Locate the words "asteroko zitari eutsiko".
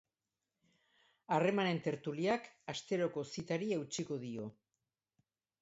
2.75-4.19